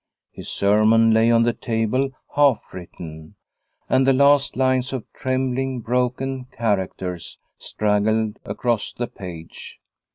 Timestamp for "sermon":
0.49-1.11